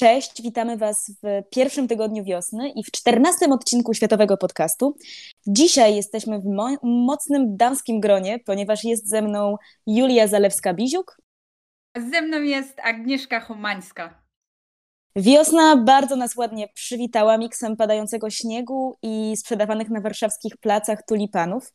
[0.00, 4.96] Cześć, witamy Was w pierwszym tygodniu wiosny i w czternastym odcinku Światowego Podcastu.
[5.46, 9.56] Dzisiaj jesteśmy w mo mocnym damskim gronie, ponieważ jest ze mną
[9.86, 11.04] Julia Zalewska-Biziuk.
[12.10, 14.22] Ze mną jest Agnieszka Homańska.
[15.16, 21.72] Wiosna bardzo nas ładnie przywitała miksem padającego śniegu i sprzedawanych na warszawskich placach tulipanów.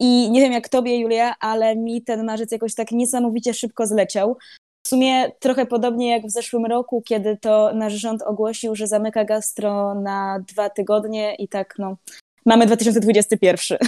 [0.00, 4.36] I nie wiem jak tobie, Julia, ale mi ten marzec jakoś tak niesamowicie szybko zleciał.
[4.86, 9.24] W sumie trochę podobnie jak w zeszłym roku, kiedy to nasz rząd ogłosił, że zamyka
[9.24, 11.96] gastro na dwa tygodnie i tak no,
[12.44, 13.78] mamy 2021.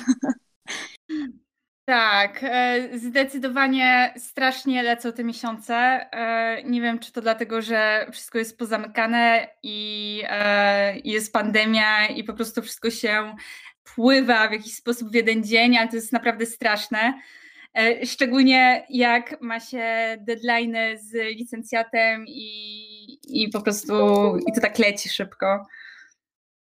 [1.84, 5.74] Tak, e, zdecydowanie strasznie lecą te miesiące.
[5.74, 12.24] E, nie wiem, czy to dlatego, że wszystko jest pozamykane i e, jest pandemia i
[12.24, 13.36] po prostu wszystko się
[13.94, 17.14] pływa w jakiś sposób w jeden dzień, ale to jest naprawdę straszne.
[17.74, 23.94] E, szczególnie jak ma się deadline z licencjatem i, i po prostu
[24.46, 25.66] i to tak leci szybko.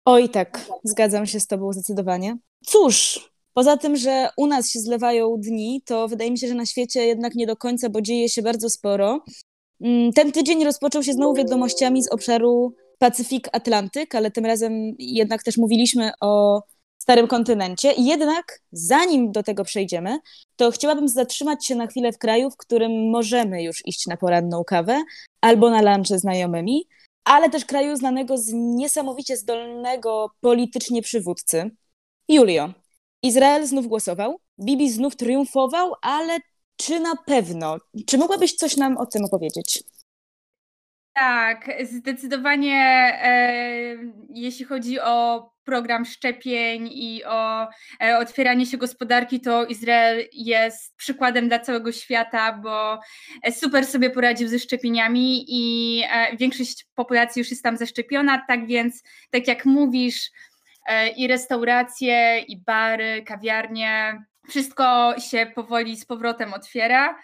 [0.04, 2.36] Oj tak, zgadzam się z Tobą zdecydowanie.
[2.66, 3.20] Cóż,
[3.54, 7.06] poza tym, że u nas się zlewają dni, to wydaje mi się, że na świecie
[7.06, 9.24] jednak nie do końca, bo dzieje się bardzo sporo.
[9.80, 15.42] Mm, ten tydzień rozpoczął się znowu wiadomościami z obszaru Pacyfik Atlantyk, ale tym razem jednak
[15.42, 16.62] też mówiliśmy o
[17.10, 17.92] starym kontynencie.
[17.98, 20.18] Jednak, zanim do tego przejdziemy,
[20.56, 24.64] to chciałabym zatrzymać się na chwilę w kraju, w którym możemy już iść na poranną
[24.64, 25.02] kawę
[25.40, 26.84] albo na lunch znajomymi,
[27.24, 31.70] ale też kraju znanego z niesamowicie zdolnego politycznie przywódcy.
[32.28, 32.70] Julio,
[33.22, 36.38] Izrael znów głosował, Bibi znów triumfował, ale
[36.76, 37.76] czy na pewno?
[38.06, 39.82] Czy mogłabyś coś nam o tym opowiedzieć?
[41.20, 42.74] Tak, zdecydowanie
[43.22, 43.96] e,
[44.34, 47.68] jeśli chodzi o program szczepień i o
[48.02, 53.00] e, otwieranie się gospodarki, to Izrael jest przykładem dla całego świata, bo
[53.42, 58.66] e, super sobie poradził ze szczepieniami i e, większość populacji już jest tam zaszczepiona, tak
[58.66, 60.30] więc, tak jak mówisz,
[61.16, 67.18] i restauracje, i bary, kawiarnie, wszystko się powoli z powrotem otwiera.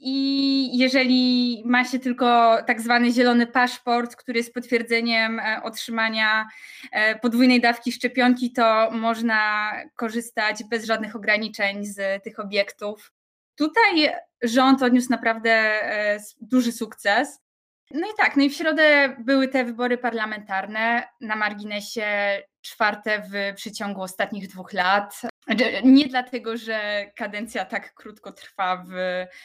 [0.00, 6.46] I jeżeli ma się tylko tak zwany zielony paszport, który jest potwierdzeniem e, otrzymania
[6.92, 13.12] e, podwójnej dawki szczepionki, to można korzystać bez żadnych ograniczeń z tych obiektów.
[13.54, 17.40] Tutaj rząd odniósł naprawdę e, duży sukces.
[17.90, 22.06] No i tak, no i w środę były te wybory parlamentarne na marginesie
[22.60, 25.22] czwarte w przeciągu ostatnich dwóch lat.
[25.48, 28.92] Znaczy, nie dlatego, że kadencja tak krótko trwa w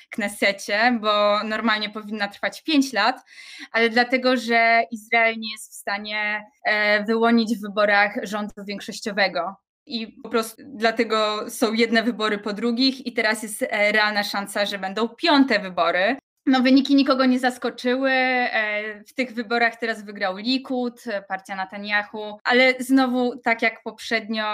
[0.09, 3.25] Knesecie, bo normalnie powinna trwać 5 lat,
[3.72, 9.56] ale dlatego, że Izrael nie jest w stanie e, wyłonić w wyborach rządu większościowego.
[9.86, 14.66] I po prostu dlatego są jedne wybory po drugich, i teraz jest e, realna szansa,
[14.66, 16.18] że będą piąte wybory.
[16.46, 18.12] No, wyniki nikogo nie zaskoczyły.
[18.12, 24.46] E, w tych wyborach teraz wygrał Likud, partia Netanyahu, ale znowu, tak jak poprzednio,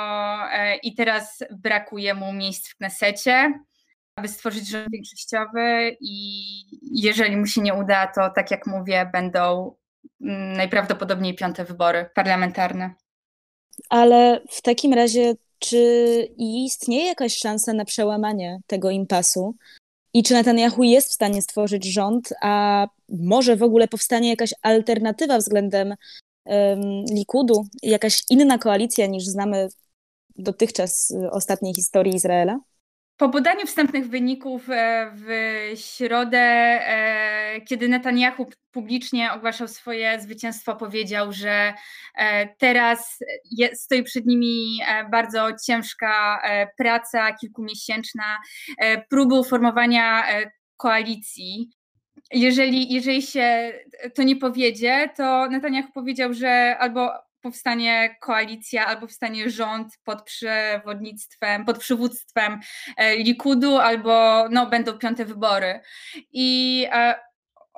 [0.52, 3.54] e, i teraz brakuje mu miejsc w Knesecie,
[4.16, 5.98] aby stworzyć rząd większościowy.
[6.02, 6.44] I
[6.92, 9.76] jeżeli mu się nie uda, to tak jak mówię, będą
[10.22, 12.94] mm, najprawdopodobniej piąte wybory parlamentarne.
[13.90, 15.78] Ale w takim razie, czy
[16.38, 19.56] istnieje jakaś szansa na przełamanie tego impasu?
[20.14, 25.38] I czy Netanyahu jest w stanie stworzyć rząd, a może w ogóle powstanie jakaś alternatywa
[25.38, 25.96] względem
[26.46, 26.81] um,
[27.12, 29.68] Likudu, jakaś inna koalicja niż znamy
[30.36, 32.59] dotychczas ostatniej historii Izraela?
[33.19, 35.28] Po podaniu wstępnych wyników e, w
[35.75, 41.74] środę, e, kiedy Netanyahu publicznie ogłaszał swoje zwycięstwo, powiedział, że
[42.16, 43.19] e, teraz
[43.74, 44.79] stoi przed nimi
[45.12, 46.41] bardzo ciężka
[46.78, 48.38] praca, kilkumiesięczna,
[49.09, 50.24] próby uformowania
[50.78, 51.69] koalicji.
[52.31, 53.74] Jeżeli, jeżeli się
[54.16, 57.12] to nie powiedzie, to Netanyahu powiedział, że albo
[57.42, 62.60] powstanie koalicja albo powstanie rząd pod przewodnictwem, pod przywództwem
[62.98, 65.80] e, Likudu, albo no, będą piąte wybory.
[66.32, 67.30] I e,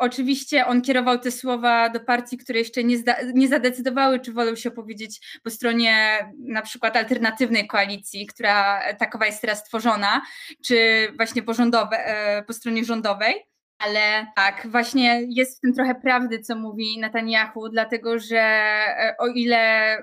[0.02, 2.98] Oczywiście on kierował te słowa do partii, które jeszcze nie,
[3.34, 9.42] nie zadecydowały, czy wolą się opowiedzieć po stronie na przykład alternatywnej koalicji, która takowa jest
[9.42, 10.22] teraz tworzona,
[10.66, 13.51] czy właśnie po, rządowe, e, po stronie rządowej.
[13.84, 19.28] Ale tak, właśnie jest w tym trochę prawdy, co mówi Netanyahu, dlatego że e, o
[19.28, 19.98] ile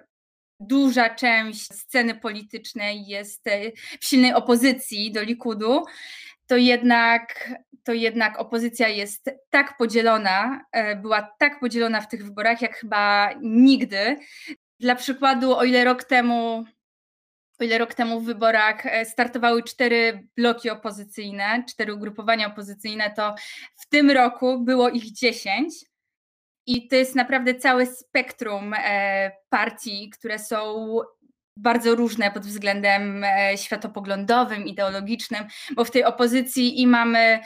[0.61, 5.85] duża część sceny politycznej jest e, w silnej opozycji do Likudu,
[6.47, 7.51] to jednak,
[7.85, 13.31] to jednak opozycja jest tak podzielona, e, była tak podzielona w tych wyborach, jak chyba
[13.43, 14.17] nigdy.
[14.81, 16.65] Dla przykładu, o ile rok temu
[17.61, 23.35] o ile rok temu w wyborach e, startowały cztery bloki opozycyjne, cztery ugrupowania opozycyjne, to
[23.77, 25.75] w tym roku było ich dziesięć.
[26.67, 28.75] I to jest naprawdę całe spektrum
[29.49, 30.87] partii, które są
[31.59, 35.45] bardzo różne pod względem e, światopoglądowym, ideologicznym,
[35.75, 37.41] bo w tej opozycji i mamy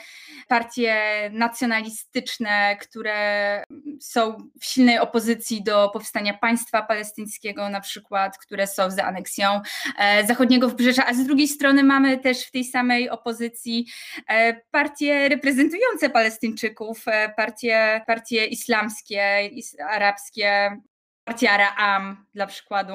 [0.47, 0.95] partie
[1.31, 3.63] nacjonalistyczne, które
[3.99, 9.61] są w silnej opozycji do powstania państwa palestyńskiego, na przykład, które są za aneksją
[9.97, 13.87] e, zachodniego wybrzeża, a z drugiej strony mamy też w tej samej opozycji
[14.29, 17.05] e, partie reprezentujące Palestyńczyków,
[17.35, 19.49] partie, partie islamskie,
[19.89, 20.77] arabskie,
[21.23, 22.93] partia Ra'am dla przykładu.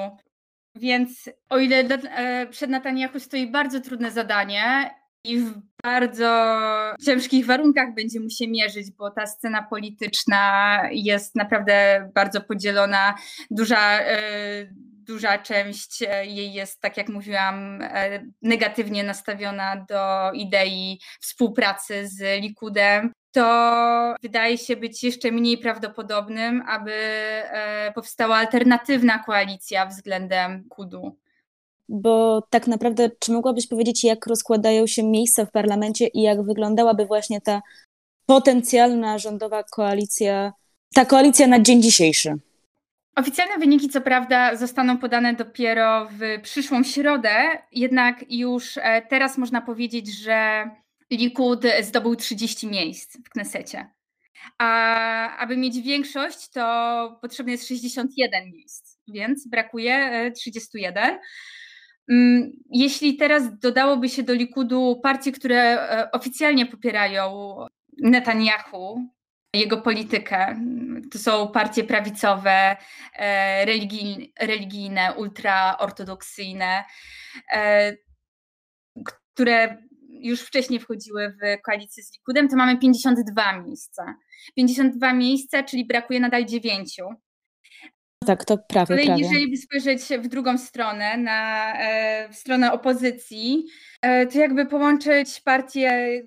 [0.79, 4.89] Więc o ile e, przed Netanyahu stoi bardzo trudne zadanie
[5.23, 5.53] i w
[5.83, 6.55] bardzo
[7.05, 13.15] ciężkich warunkach będzie mu się mierzyć, bo ta scena polityczna jest naprawdę bardzo podzielona.
[13.51, 14.19] Duża, e,
[15.09, 17.83] duża część e, jej jest, tak jak mówiłam,
[18.41, 26.91] negatywnie nastawiona do idei współpracy z Likudem to wydaje się być jeszcze mniej prawdopodobnym, aby
[26.93, 31.17] e, powstała alternatywna koalicja względem Kudu.
[31.89, 37.05] Bo tak naprawdę, czy mogłabyś powiedzieć, jak rozkładają się miejsca w parlamencie i jak wyglądałaby
[37.05, 37.61] właśnie ta
[38.25, 40.53] potencjalna rządowa koalicja,
[40.93, 42.39] ta koalicja na dzień dzisiejszy?
[43.19, 47.33] Oficjalne wyniki, co prawda, zostaną podane dopiero w przyszłą środę,
[47.71, 50.69] jednak już e, teraz można powiedzieć, że
[51.11, 53.89] Likud zdobył 30 miejsc w Knesecie.
[54.57, 61.03] A aby mieć większość, to potrzebne jest 61 miejsc, więc brakuje 31.
[61.03, 61.19] E,
[62.09, 67.55] mm, jeśli teraz dodałoby się do Likudu partie, które e, oficjalnie popierają
[67.97, 69.09] Netanyahu,
[69.53, 70.59] jego politykę,
[71.11, 72.77] to są partie prawicowe,
[73.15, 73.65] e,
[74.39, 76.83] religijne, ultraortodoksyjne,
[79.05, 79.77] które
[80.09, 84.15] już wcześniej wchodziły w koalicję z Likudem, to mamy 52 miejsca.
[84.55, 87.01] 52 miejsca, czyli brakuje nadal 9.
[88.25, 89.23] Tak, to prawie, Ale prawie.
[89.23, 93.65] jeżeli by spojrzeć w drugą stronę, na e, w stronę opozycji,
[94.01, 96.21] e, to jakby połączyć partie,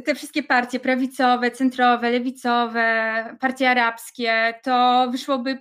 [0.00, 5.58] te, wszystkie partie prawicowe, centrowe, lewicowe, partie arabskie, to wyszłoby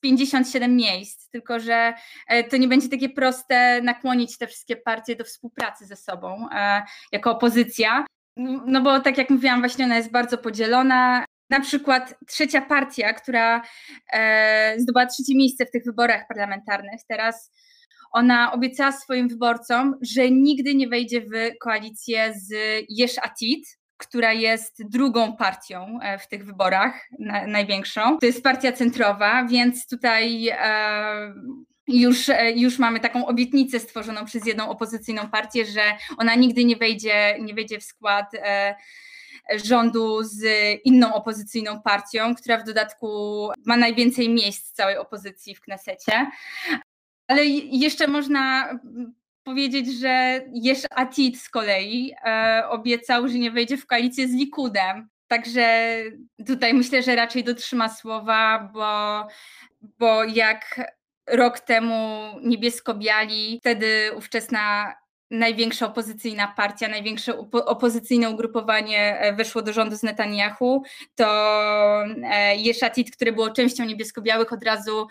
[0.00, 1.94] 57 miejsc, tylko że
[2.28, 6.82] e, to nie będzie takie proste nakłonić te wszystkie partie do współpracy ze sobą e,
[7.12, 8.06] jako opozycja.
[8.66, 11.24] No bo tak jak mówiłam, właśnie ona jest bardzo podzielona.
[11.50, 13.62] Na przykład trzecia partia, która
[14.12, 17.52] e, zdobyła trzecie miejsce w tych wyborach parlamentarnych, teraz
[18.16, 22.54] ona obiecała swoim wyborcom, że nigdy nie wejdzie w koalicję z
[22.88, 28.18] Yesh Atid, która jest drugą partią e, w tych wyborach, na, największą.
[28.18, 31.34] To jest partia centrowa, więc tutaj e,
[31.88, 35.82] już, e, już mamy taką obietnicę stworzoną przez jedną opozycyjną partię, że
[36.18, 38.74] ona nigdy nie wejdzie, nie wejdzie w skład e,
[39.64, 40.44] rządu z
[40.84, 43.08] inną opozycyjną partią, która w dodatku
[43.66, 46.26] ma najwięcej miejsc całej opozycji w Knesecie.
[47.28, 48.70] Ale jeszcze można
[49.44, 55.08] powiedzieć, że Jesz Atid z kolei e, obiecał, że nie wejdzie w koalicję z Likudem.
[55.28, 55.96] Także
[56.46, 59.26] tutaj myślę, że raczej dotrzyma słowa, bo,
[59.98, 60.80] bo jak
[61.26, 64.94] rok temu niebiesko-biali, wtedy ówczesna
[65.30, 70.82] największa opozycyjna partia, największe opozycyjne ugrupowanie e, weszło do rządu z Netanyahu,
[71.14, 71.26] to
[72.04, 75.06] e, Jeszatit, które było częścią niebiesko-białych, od razu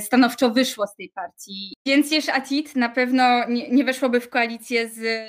[0.00, 1.74] stanowczo wyszło z tej partii.
[1.86, 5.28] Więc Jeszatit na pewno nie, nie weszłoby w koalicję z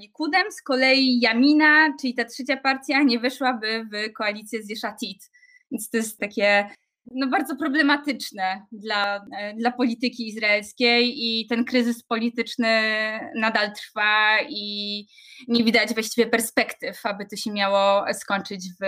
[0.00, 5.30] Likudem, z kolei Jamina, czyli ta trzecia partia, nie weszłaby w koalicję z Jeszatit.
[5.70, 6.70] Więc to jest takie
[7.14, 12.68] no, bardzo problematyczne dla, e, dla polityki izraelskiej i ten kryzys polityczny
[13.34, 15.06] nadal trwa i
[15.48, 18.84] nie widać właściwie perspektyw, aby to się miało skończyć w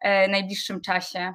[0.00, 1.34] e, najbliższym czasie.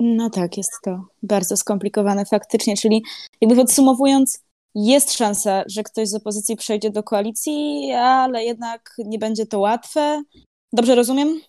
[0.00, 3.02] No tak, jest to bardzo skomplikowane faktycznie, czyli
[3.40, 9.46] jakby podsumowując, jest szansa, że ktoś z opozycji przejdzie do koalicji, ale jednak nie będzie
[9.46, 10.22] to łatwe.
[10.72, 11.40] Dobrze rozumiem?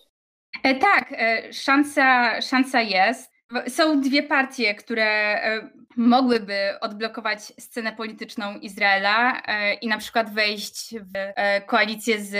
[0.62, 1.14] E, tak,
[1.52, 3.32] szansa, szansa jest.
[3.68, 10.94] Są dwie partie, które e, mogłyby odblokować scenę polityczną Izraela e, i na przykład wejść
[10.94, 12.34] w e, koalicję z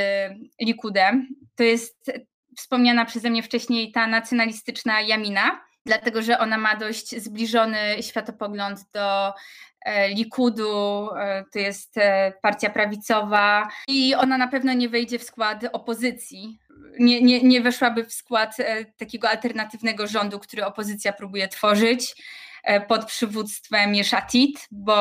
[0.61, 1.28] Likudem.
[1.57, 2.12] To jest
[2.57, 9.33] wspomniana przeze mnie wcześniej ta nacjonalistyczna Jamina, dlatego że ona ma dość zbliżony światopogląd do
[10.09, 11.09] Likudu,
[11.53, 11.95] to jest
[12.43, 16.59] partia prawicowa i ona na pewno nie wejdzie w skład opozycji,
[16.99, 22.15] nie, nie, nie weszłaby w skład e, takiego alternatywnego rządu, który opozycja próbuje tworzyć
[22.62, 24.95] e, pod przywództwem Jeszatit, bo,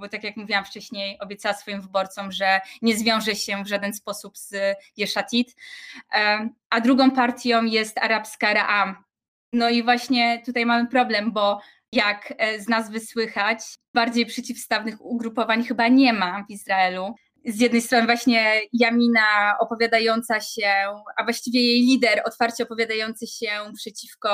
[0.00, 4.38] bo tak jak mówiłam wcześniej, obiecała swoim wyborcom, że nie zwiąże się w żaden sposób
[4.38, 4.54] z
[4.96, 5.56] Jeszatit.
[6.14, 8.94] E, a drugą partią jest arabska Ra'am,
[9.52, 11.60] No i właśnie tutaj mamy problem, bo
[11.92, 13.58] jak e, z nazwy słychać,
[13.94, 17.14] bardziej przeciwstawnych ugrupowań chyba nie ma w Izraelu.
[17.44, 20.72] Z jednej strony właśnie Jamina opowiadająca się,
[21.16, 24.30] a właściwie jej lider otwarcie opowiadający się przeciwko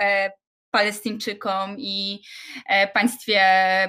[0.00, 0.32] e,
[0.70, 2.22] Palestyńczykom i
[2.66, 3.42] e, państwie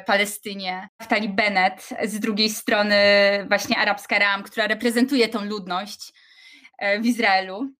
[0.05, 0.89] Palestynie.
[1.09, 2.95] Tali Bennett z drugiej strony
[3.47, 6.13] właśnie arabska Ram, która reprezentuje tą ludność
[7.01, 7.71] w Izraelu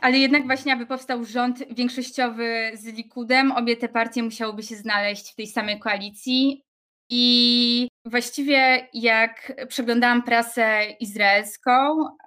[0.00, 5.32] ale jednak właśnie, aby powstał rząd większościowy z Likudem, obie te partie musiałyby się znaleźć
[5.32, 6.64] w tej samej koalicji.
[7.12, 11.72] I właściwie jak przeglądałam prasę izraelską,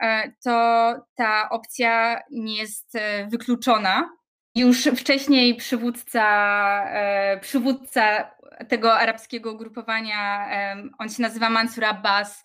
[0.01, 4.10] e, to ta opcja nie jest e, wykluczona.
[4.55, 6.25] Już wcześniej przywódca,
[6.89, 8.31] e, przywódca
[8.69, 10.48] tego arabskiego ugrupowania,
[11.00, 12.43] on się nazywa Mansur Abbas,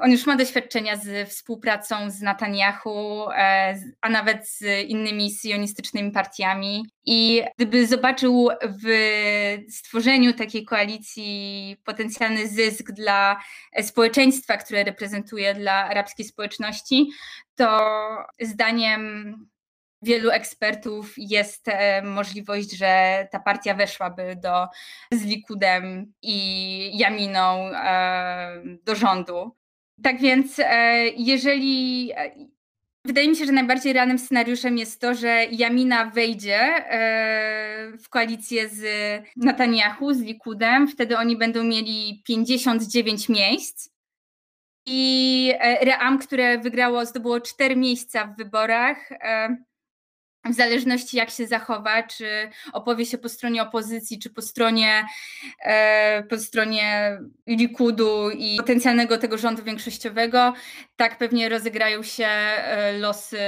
[0.00, 6.86] on już ma doświadczenia z współpracą z Netanyahu, e, a nawet z innymi sionistycznymi partiami.
[7.06, 8.48] I gdyby zobaczył
[8.84, 8.88] w
[9.70, 13.40] stworzeniu takiej koalicji potencjalny zysk dla
[13.82, 17.10] społeczeństwa, które reprezentuje dla arabskiej społeczności,
[17.56, 17.80] to
[18.40, 19.34] zdaniem
[20.04, 24.66] wielu ekspertów jest e, możliwość, że ta partia weszłaby do,
[25.12, 29.56] z Likudem i Jaminą e, do rządu.
[30.02, 32.12] Tak więc e, jeżeli
[33.06, 36.84] Wydaje mi się, że najbardziej realnym scenariuszem jest to, że Jamina wejdzie
[38.04, 38.82] w koalicję z
[39.36, 40.88] Netanyahu, z Likudem.
[40.88, 43.90] Wtedy oni będą mieli 59 miejsc.
[44.86, 49.08] I Ream, które wygrało, zdobyło 4 miejsca w wyborach,
[50.50, 55.04] w zależności jak się zachowa, czy opowie się po stronie opozycji, czy po stronie,
[55.64, 60.52] e, po stronie Likudu i potencjalnego tego rządu większościowego,
[60.96, 63.38] tak pewnie rozegrają się e, losy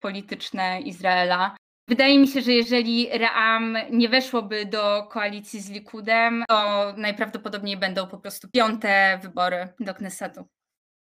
[0.00, 1.56] polityczne Izraela.
[1.88, 8.06] Wydaje mi się, że jeżeli Ream nie weszłoby do koalicji z Likudem, to najprawdopodobniej będą
[8.06, 10.48] po prostu piąte wybory do Knesetu.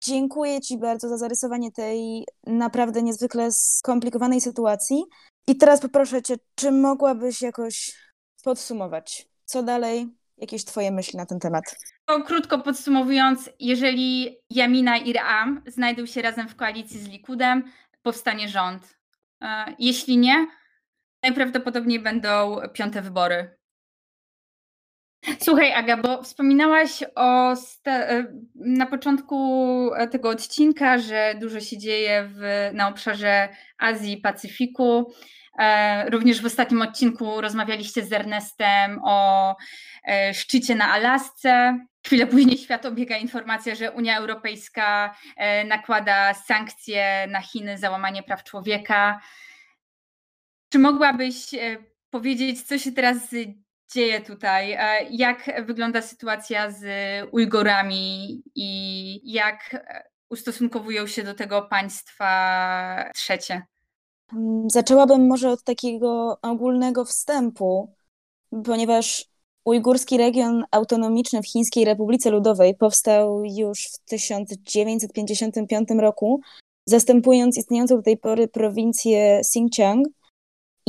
[0.03, 5.03] Dziękuję Ci bardzo za zarysowanie tej naprawdę niezwykle skomplikowanej sytuacji.
[5.47, 7.95] I teraz poproszę Cię, czy mogłabyś jakoś
[8.43, 11.63] podsumować, co dalej, jakieś Twoje myśli na ten temat?
[12.05, 17.63] To krótko podsumowując, jeżeli Jamina i Ram znajdą się razem w koalicji z Likudem,
[18.01, 18.97] powstanie rząd.
[19.41, 20.47] E, jeśli nie,
[21.23, 23.58] najprawdopodobniej będą piąte wybory
[25.43, 27.53] Słuchaj, Aga, bo wspominałaś o
[27.88, 35.13] e, na początku tego odcinka, że dużo się dzieje w, na obszarze Azji i Pacyfiku.
[35.59, 39.55] E, również w ostatnim odcinku rozmawialiście z Ernestem o
[40.07, 41.79] e, szczycie na Alasce.
[42.05, 45.15] Chwilę później świat obiega informacja, że Unia Europejska
[45.65, 49.21] nakłada sankcje na Chiny za łamanie praw człowieka.
[50.69, 51.35] Czy mogłabyś
[52.09, 53.17] powiedzieć, co się teraz
[53.93, 54.72] dzieje tutaj?
[54.74, 56.84] E, jak wygląda sytuacja z
[57.31, 62.29] Ujgurami i jak e, ustosunkowują się do tego państwa
[63.15, 63.62] trzecie?
[64.34, 67.93] Mm, zaczęłabym może od takiego ogólnego wstępu,
[68.65, 69.25] ponieważ
[69.65, 76.41] Ujgurski region autonomiczny w Chińskiej Republice Ludowej powstał już w 1955 roku,
[76.86, 80.08] zastępując istniejącą do tej pory prowincję Xinjiang,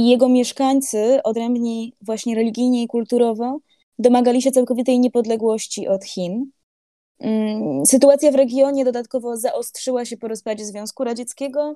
[0.00, 3.58] i jego mieszkańcy, odrębni właśnie religijnie i kulturowo,
[3.98, 6.50] domagali się całkowitej niepodległości od Chin.
[7.18, 11.74] Mm, sytuacja w regionie dodatkowo zaostrzyła się po rozpadzie Związku Radzieckiego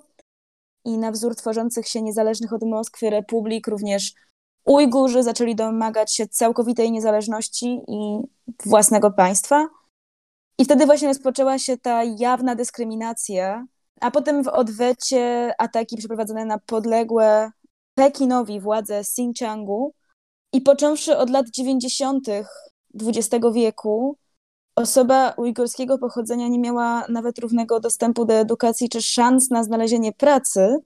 [0.85, 4.13] i na wzór tworzących się niezależnych od Moskwy republik również
[4.65, 8.19] Ujgurzy zaczęli domagać się całkowitej niezależności i
[8.67, 9.69] własnego państwa.
[10.59, 13.67] I wtedy właśnie rozpoczęła się ta jawna dyskryminacja,
[14.01, 17.51] a potem w odwecie ataki przeprowadzone na podległe
[17.95, 19.95] Pekinowi władzę Xinjiangu
[20.53, 22.29] i począwszy od lat 90.
[22.95, 24.17] XX wieku,
[24.77, 30.77] osoba ujgurskiego pochodzenia nie miała nawet równego dostępu do edukacji czy szans na znalezienie pracy,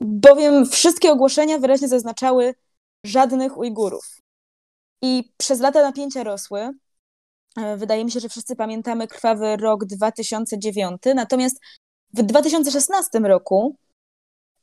[0.00, 2.54] bowiem wszystkie ogłoszenia wyraźnie zaznaczały
[3.06, 4.20] żadnych Ujgurów.
[5.02, 6.70] I przez lata napięcia rosły.
[7.56, 11.02] E, wydaje mi się, że wszyscy pamiętamy krwawy rok 2009.
[11.14, 11.60] Natomiast
[12.14, 13.76] w 2016 roku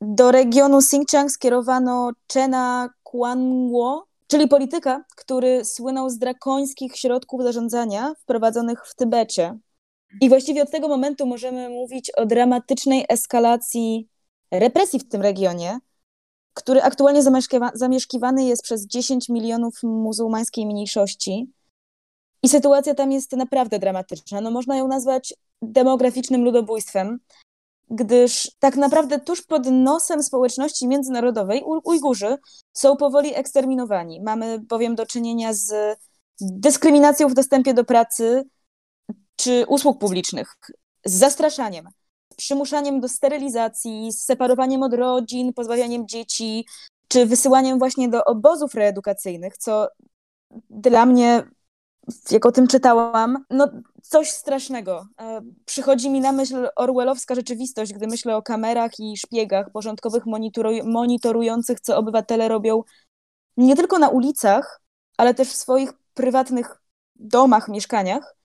[0.00, 8.86] do regionu Xinjiang skierowano Chena Kuanguo, czyli polityka, który słynął z drakońskich środków zarządzania wprowadzonych
[8.86, 9.58] w Tybecie.
[10.20, 14.08] I właściwie od tego momentu możemy mówić o dramatycznej eskalacji
[14.50, 15.78] represji w tym regionie,
[16.54, 17.22] który aktualnie
[17.74, 21.52] zamieszkiwany jest przez 10 milionów muzułmańskiej mniejszości.
[22.42, 24.40] I sytuacja tam jest naprawdę dramatyczna.
[24.40, 27.18] No, można ją nazwać demograficznym ludobójstwem
[27.90, 32.36] gdyż tak naprawdę tuż pod nosem społeczności międzynarodowej Ujgurzy
[32.72, 34.20] są powoli eksterminowani.
[34.20, 35.98] Mamy bowiem do czynienia z
[36.40, 38.42] dyskryminacją w dostępie do pracy
[39.36, 40.56] czy usług publicznych,
[41.04, 41.88] z zastraszaniem,
[42.36, 46.66] przymuszaniem do sterylizacji, z separowaniem od rodzin, pozbawianiem dzieci,
[47.08, 49.88] czy wysyłaniem właśnie do obozów reedukacyjnych, co
[50.70, 51.42] dla mnie,
[52.30, 53.68] jak o tym czytałam, no
[54.02, 55.06] coś strasznego.
[55.20, 60.24] E, przychodzi mi na myśl orwellowska rzeczywistość, gdy myślę o kamerach i szpiegach porządkowych
[60.84, 62.82] monitorujących, co obywatele robią
[63.56, 64.80] nie tylko na ulicach,
[65.16, 66.82] ale też w swoich prywatnych
[67.16, 68.36] domach, mieszkaniach.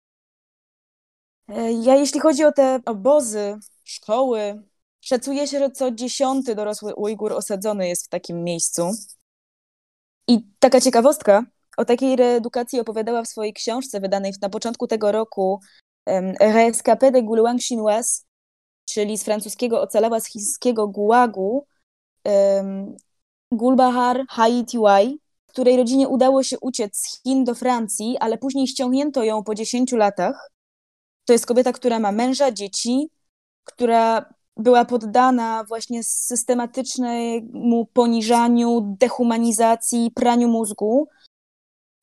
[1.48, 4.64] E, ja, jeśli chodzi o te obozy, szkoły,
[5.02, 8.92] szacuje się, że co dziesiąty dorosły Ujgur osadzony jest w takim miejscu.
[10.28, 11.44] I taka ciekawostka,
[11.78, 15.60] o takiej reedukacji opowiadała w swojej książce wydanej na początku tego roku
[16.40, 18.24] Rescapé de Goulang Chinoise,
[18.86, 21.66] czyli z francuskiego ocalała z chińskiego gułagu
[22.26, 22.96] um,
[23.52, 29.44] Gulbahar Haitiwai, której rodzinie udało się uciec z Chin do Francji, ale później ściągnięto ją
[29.44, 30.52] po 10 latach.
[31.26, 33.10] To jest kobieta, która ma męża, dzieci,
[33.64, 41.08] która była poddana właśnie systematycznemu poniżaniu, dehumanizacji, praniu mózgu.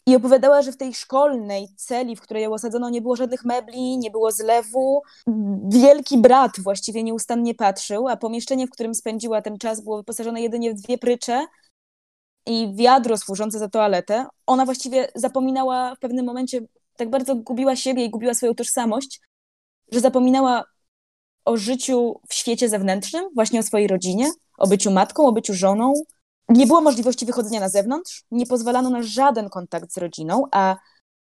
[0.07, 3.99] I opowiadała, że w tej szkolnej celi, w której ją osadzono, nie było żadnych mebli,
[3.99, 5.03] nie było zlewu.
[5.69, 10.75] Wielki brat właściwie nieustannie patrzył, a pomieszczenie, w którym spędziła ten czas, było wyposażone jedynie
[10.75, 11.47] w dwie prycze
[12.47, 14.27] i wiadro służące za toaletę.
[14.47, 16.61] Ona właściwie zapominała w pewnym momencie,
[16.97, 19.21] tak bardzo gubiła siebie i gubiła swoją tożsamość,
[19.93, 20.65] że zapominała
[21.45, 25.93] o życiu w świecie zewnętrznym, właśnie o swojej rodzinie, o byciu matką, o byciu żoną.
[26.53, 30.77] Nie było możliwości wychodzenia na zewnątrz, nie pozwalano na żaden kontakt z rodziną, a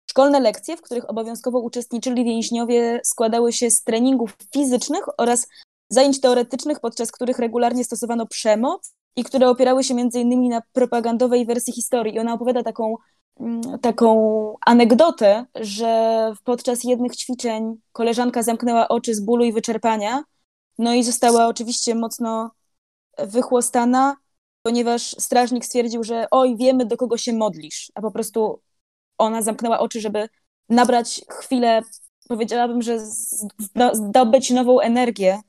[0.09, 5.47] szkolne lekcje, w których obowiązkowo uczestniczyli więźniowie, składały się z treningów fizycznych oraz
[5.89, 11.73] zajęć teoretycznych, podczas których regularnie stosowano przemoc i które opierały się innymi na propagandowej wersji
[11.73, 12.15] historii.
[12.15, 12.95] I ona opowiada taką,
[13.39, 20.23] mm, taką anegdotę, że podczas jednych ćwiczeń koleżanka zamknęła oczy z bólu i wyczerpania,
[20.77, 22.51] no i została oczywiście mocno
[23.17, 24.15] wychłostana,
[24.61, 28.61] ponieważ strażnik stwierdził, że oj, wiemy do kogo się modlisz, a po prostu
[29.17, 30.29] ona zamknęła oczy, żeby
[30.69, 31.81] nabrać chwilę,
[32.27, 32.99] powiedziałabym, że
[33.93, 35.39] zdobyć nową energię,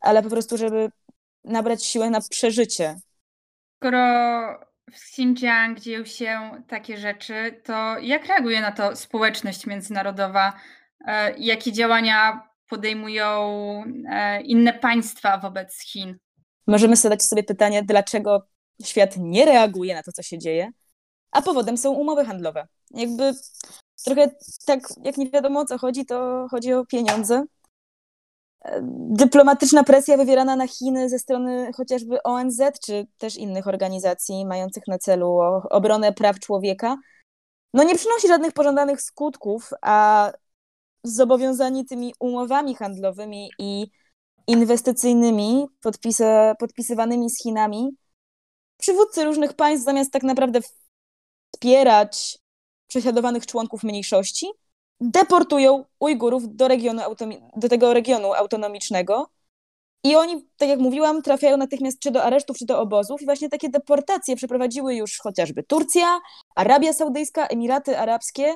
[0.00, 0.90] ale po prostu, żeby
[1.44, 2.96] nabrać siłę na przeżycie.
[3.76, 3.98] Skoro
[4.90, 10.52] w Xinjiang dzieją się takie rzeczy, to jak reaguje na to społeczność międzynarodowa?
[11.06, 16.18] E, jakie działania podejmują e, inne państwa wobec Chin?
[16.66, 18.46] Możemy zadać sobie pytanie, dlaczego
[18.84, 20.70] świat nie reaguje na to, co się dzieje,
[21.30, 22.66] a powodem są umowy handlowe.
[22.90, 23.32] Jakby
[24.04, 24.30] trochę
[24.66, 27.44] tak, jak nie wiadomo o co chodzi, to chodzi o pieniądze
[28.90, 34.98] dyplomatyczna presja wywierana na Chiny ze strony chociażby ONZ czy też innych organizacji mających na
[34.98, 35.38] celu
[35.70, 36.96] obronę praw człowieka,
[37.74, 40.30] no nie przynosi żadnych pożądanych skutków, a
[41.04, 43.90] zobowiązani tymi umowami handlowymi i
[44.46, 47.96] inwestycyjnymi podpisa, podpisywanymi z Chinami,
[48.78, 50.60] przywódcy różnych państw zamiast tak naprawdę
[51.54, 52.38] wspierać
[52.86, 54.46] prześladowanych członków mniejszości,
[55.00, 57.02] deportują Ujgurów do, regionu
[57.56, 59.30] do tego regionu autonomicznego.
[60.04, 63.22] I oni, tak jak mówiłam, trafiają natychmiast czy do aresztów, czy do obozów.
[63.22, 66.20] I właśnie takie deportacje przeprowadziły już chociażby Turcja,
[66.54, 68.54] Arabia Saudyjska, Emiraty Arabskie,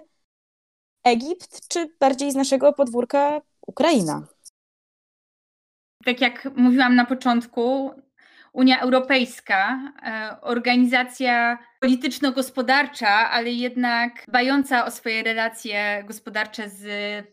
[1.05, 4.27] Egipt, czy bardziej z naszego podwórka Ukraina.
[6.07, 7.91] Tak jak mówiłam na początku,
[8.53, 16.87] Unia Europejska, e, organizacja polityczno-gospodarcza, ale jednak dbająca o swoje relacje gospodarcze z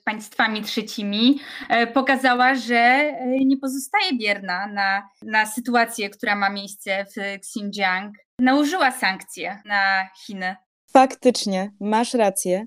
[0.03, 7.05] państwami trzecimi, e, pokazała, że e, nie pozostaje bierna na, na sytuację, która ma miejsce
[7.05, 8.15] w Xinjiang.
[8.39, 10.55] Nałożyła sankcje na Chiny.
[10.93, 12.65] Faktycznie, masz rację.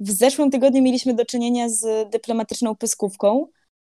[0.00, 3.46] W zeszłym tygodniu mieliśmy do czynienia z dyplomatyczną pyskówką,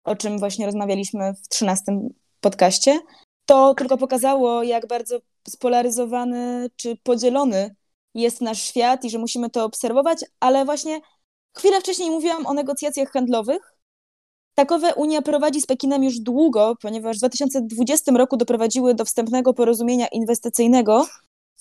[0.08, 1.92] o czym właśnie rozmawialiśmy w 13
[2.40, 3.00] podcaście
[3.46, 5.18] to tylko pokazało, jak bardzo
[5.48, 7.74] spolaryzowany czy podzielony
[8.14, 11.00] jest nasz świat i że musimy to obserwować, ale właśnie
[11.56, 13.74] chwilę wcześniej mówiłam o negocjacjach handlowych.
[14.54, 20.06] Takowe Unia prowadzi z Pekinem już długo, ponieważ w 2020 roku doprowadziły do wstępnego porozumienia
[20.06, 21.06] inwestycyjnego,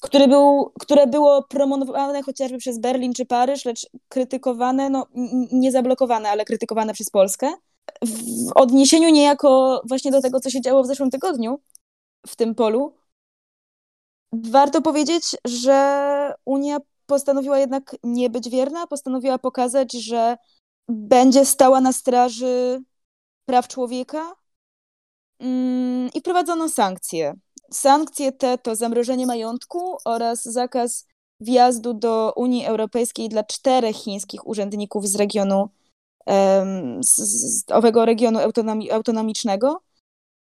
[0.01, 5.07] który był, które było promowane chociażby przez Berlin czy Paryż, lecz krytykowane, no
[5.51, 7.53] nie zablokowane, ale krytykowane przez Polskę.
[8.01, 11.59] W odniesieniu niejako właśnie do tego, co się działo w zeszłym tygodniu,
[12.27, 12.93] w tym polu.
[14.31, 20.37] Warto powiedzieć, że Unia postanowiła jednak nie być wierna, postanowiła pokazać, że
[20.87, 22.81] będzie stała na straży
[23.45, 24.35] praw człowieka
[25.39, 27.33] mm, i wprowadzono sankcje.
[27.71, 31.07] Sankcje te to zamrożenie majątku oraz zakaz
[31.39, 35.69] wjazdu do Unii Europejskiej dla czterech chińskich urzędników z regionu,
[37.01, 39.81] z, z owego regionu autonomi, autonomicznego,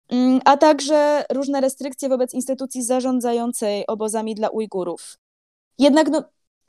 [0.09, 5.17] mm, a także różne restrykcje wobec instytucji zarządzającej obozami dla Ujgurów.
[5.77, 6.23] Jednak no,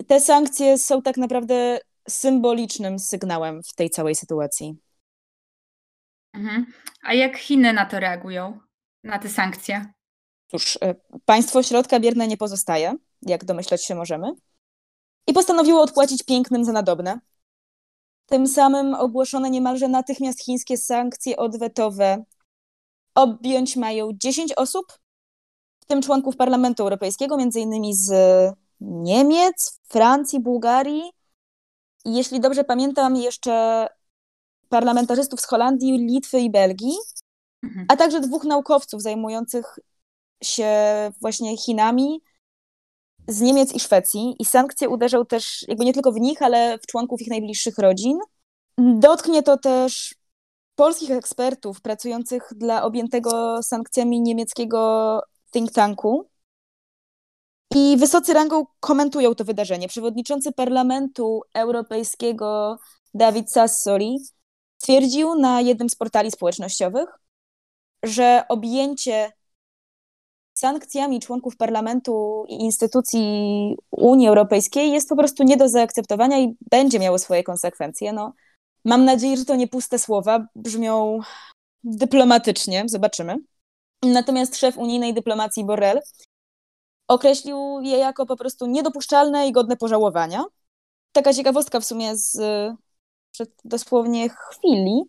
[0.06, 4.76] te sankcje są tak naprawdę symbolicznym sygnałem w tej całej sytuacji.
[6.34, 6.66] Mhm.
[7.02, 8.60] A jak Chiny na to reagują,
[9.04, 9.92] na te sankcje?
[10.50, 14.32] Cóż, e, państwo środka bierne nie pozostaje, jak domyślać się możemy,
[15.26, 17.20] i postanowiło odpłacić pięknym za nadobne.
[18.30, 22.24] Tym samym ogłoszone niemalże natychmiast chińskie sankcje odwetowe.
[23.14, 24.86] Objąć mają 10 osób,
[25.80, 28.12] w tym członków Parlamentu Europejskiego, między innymi z
[28.80, 31.02] Niemiec, Francji, Bułgarii.
[32.04, 33.86] Jeśli dobrze pamiętam, jeszcze
[34.68, 36.94] parlamentarzystów z Holandii, Litwy i Belgii,
[37.62, 37.86] mhm.
[37.88, 39.78] a także dwóch naukowców zajmujących
[40.42, 40.72] się
[41.20, 42.20] właśnie Chinami
[43.28, 44.36] z Niemiec i Szwecji.
[44.38, 48.18] I sankcje uderzą też jakby nie tylko w nich, ale w członków ich najbliższych rodzin.
[48.78, 50.14] Dotknie to też
[50.74, 55.20] polskich ekspertów pracujących dla objętego sankcjami niemieckiego
[55.52, 56.28] think tanku.
[57.74, 59.88] I wysocy rangą komentują to wydarzenie.
[59.88, 62.78] Przewodniczący Parlamentu Europejskiego
[63.14, 64.18] Dawid Sassoli
[64.78, 67.08] twierdził na jednym z portali społecznościowych,
[68.02, 69.32] że objęcie
[70.60, 73.22] sankcjami członków parlamentu i instytucji
[73.90, 78.12] Unii Europejskiej jest po prostu nie do zaakceptowania i będzie miało swoje konsekwencje.
[78.12, 78.32] No,
[78.84, 81.18] mam nadzieję, że to nie puste słowa, brzmią
[81.84, 83.36] dyplomatycznie, zobaczymy.
[84.02, 86.00] Natomiast szef unijnej dyplomacji Borrell
[87.08, 90.44] określił je jako po prostu niedopuszczalne i godne pożałowania.
[91.12, 92.38] Taka ciekawostka w sumie z
[93.30, 95.02] przed dosłownie chwili.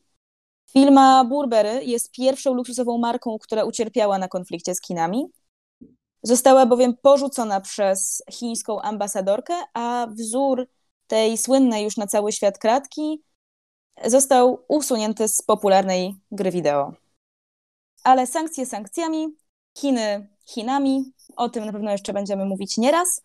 [0.72, 5.26] Firma Burberry jest pierwszą luksusową marką, która ucierpiała na konflikcie z Chinami.
[6.24, 10.68] Została bowiem porzucona przez chińską ambasadorkę, a wzór
[11.08, 13.24] tej słynnej już na cały świat kratki
[14.06, 16.94] został usunięty z popularnej gry wideo.
[18.04, 19.28] Ale sankcje sankcjami,
[19.78, 23.22] Chiny Chinami, o tym na pewno jeszcze będziemy mówić nieraz.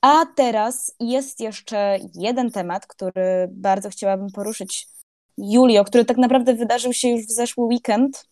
[0.00, 4.88] A teraz jest jeszcze jeden temat, który bardzo chciałabym poruszyć.
[5.38, 8.24] Julio, który tak naprawdę wydarzył się już w zeszły weekend,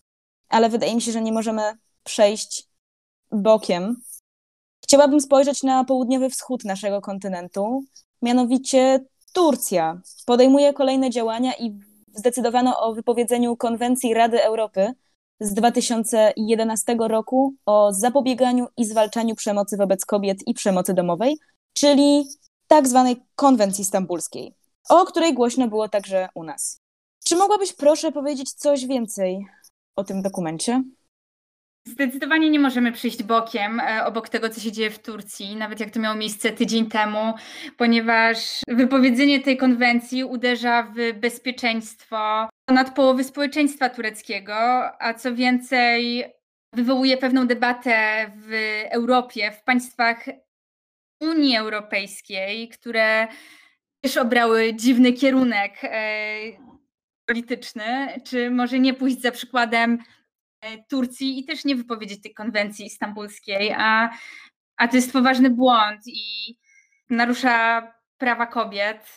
[0.48, 1.62] ale wydaje mi się, że nie możemy
[2.04, 2.69] przejść
[3.32, 3.96] bokiem.
[4.84, 7.84] Chciałabym spojrzeć na południowy wschód naszego kontynentu,
[8.22, 10.00] mianowicie Turcja.
[10.26, 11.78] Podejmuje kolejne działania i
[12.14, 14.92] zdecydowano o wypowiedzeniu konwencji Rady Europy
[15.40, 21.38] z 2011 roku o zapobieganiu i zwalczaniu przemocy wobec kobiet i przemocy domowej,
[21.72, 22.28] czyli
[22.66, 24.54] tak zwanej konwencji stambulskiej,
[24.88, 26.80] o której głośno było także u nas.
[27.24, 29.46] Czy mogłabyś proszę powiedzieć coś więcej
[29.96, 30.82] o tym dokumencie?
[31.86, 35.90] Zdecydowanie nie możemy przyjść bokiem e, obok tego, co się dzieje w Turcji, nawet jak
[35.90, 37.34] to miało miejsce tydzień temu,
[37.76, 44.54] ponieważ wypowiedzenie tej konwencji uderza w bezpieczeństwo ponad połowy społeczeństwa tureckiego,
[45.02, 46.24] a co więcej,
[46.72, 48.52] wywołuje pewną debatę w
[48.90, 50.24] Europie, w państwach
[51.20, 53.28] Unii Europejskiej, które
[54.00, 56.36] też obrały dziwny kierunek e,
[57.26, 59.98] polityczny, czy może nie pójść za przykładem
[60.88, 64.10] Turcji i też nie wypowiedzieć tej konwencji istambulskiej, a,
[64.76, 66.56] a to jest poważny błąd i
[67.10, 67.82] narusza
[68.18, 69.16] prawa kobiet.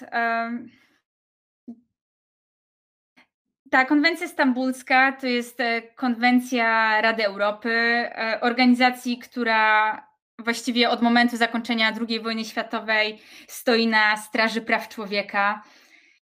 [3.72, 8.10] Ta konwencja stambulska to jest e, konwencja Rady Europy,
[8.42, 10.08] organizacji, która
[10.40, 15.64] właściwie od momentu zakończenia II wojny światowej stoi na straży praw człowieka.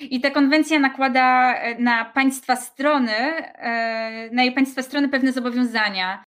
[0.00, 6.24] I ta konwencja nakłada e, na państwa strony, e, na jej państwa strony pewne zobowiązania.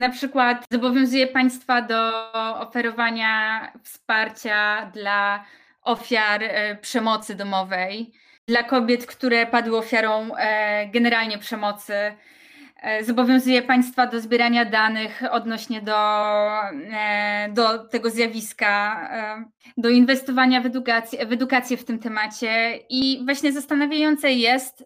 [0.00, 5.44] Na przykład zobowiązuje państwa do oferowania wsparcia dla
[5.82, 8.12] ofiar e, przemocy domowej,
[8.48, 10.30] dla kobiet, które padły ofiarą
[10.92, 11.94] generalnie przemocy
[13.02, 15.96] zobowiązuje państwa do zbierania danych odnośnie do,
[16.72, 19.44] e, do tego zjawiska, e,
[19.76, 22.78] do inwestowania w edukację, w edukację w tym temacie.
[22.90, 24.84] I właśnie zastanawiające jest,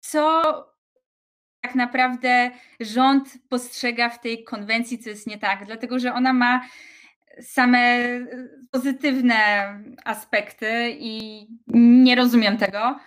[0.00, 0.42] co
[1.60, 2.50] tak naprawdę
[2.80, 6.60] rząd postrzega w tej konwencji, co jest nie tak, dlatego że ona ma
[7.40, 7.98] same
[8.70, 9.36] pozytywne
[10.04, 12.98] aspekty i nie rozumiem tego.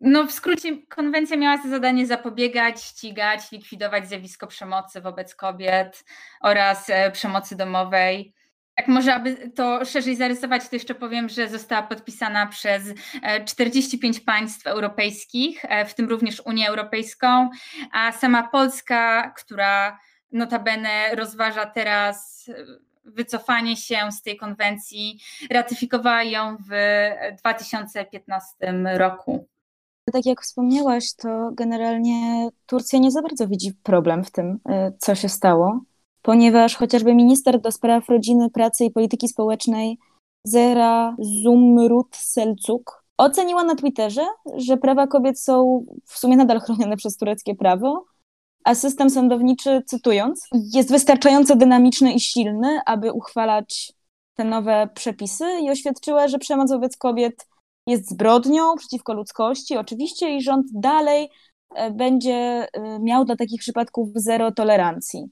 [0.00, 6.04] No, w skrócie, konwencja miała za zadanie zapobiegać, ścigać, likwidować zjawisko przemocy wobec kobiet
[6.40, 8.34] oraz e, przemocy domowej.
[8.74, 12.82] Tak, może aby to szerzej zarysować, to jeszcze powiem, że została podpisana przez
[13.46, 17.50] 45 e, państw europejskich, e, w tym również Unię Europejską,
[17.92, 19.98] a sama Polska, która
[20.32, 22.50] notabene rozważa teraz
[23.04, 26.70] wycofanie się z tej konwencji, ratyfikowała ją w
[27.38, 29.45] 2015 roku.
[30.12, 34.58] Tak jak wspomniałaś, to generalnie Turcja nie za bardzo widzi problem w tym,
[34.98, 35.80] co się stało
[36.26, 39.98] ponieważ chociażby minister do spraw rodziny, pracy i polityki społecznej
[40.44, 47.16] Zera Zumrut Selcuk oceniła na Twitterze, że prawa kobiet są w sumie nadal chronione przez
[47.16, 48.04] tureckie prawo,
[48.64, 53.92] a system sądowniczy, cytując, jest wystarczająco dynamiczny i silny, aby uchwalać
[54.34, 57.48] te nowe przepisy i oświadczyła, że przemoc wobec kobiet
[57.86, 61.28] jest zbrodnią przeciwko ludzkości, oczywiście, i rząd dalej
[61.74, 62.34] e, będzie
[62.72, 65.30] e, miał dla takich przypadków zero tolerancji.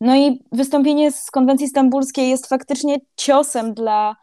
[0.00, 4.16] No i wystąpienie z konwencji stambulskiej jest faktycznie ciosem dla